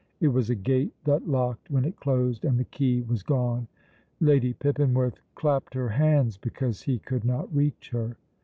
It 0.19 0.29
was 0.29 0.49
a 0.49 0.55
gate 0.55 0.95
that 1.03 1.27
locked 1.27 1.69
when 1.69 1.85
it 1.85 1.95
closed, 1.99 2.43
and 2.43 2.57
the 2.57 2.63
key 2.63 3.03
was 3.03 3.21
gone. 3.21 3.67
Lady 4.19 4.51
Pippinworth 4.55 5.19
clapped 5.35 5.75
her 5.75 5.89
hands 5.89 6.37
because 6.37 6.81
he 6.81 6.97
could 6.97 7.23
not 7.23 7.53
reach 7.55 7.91
her. 7.91 8.17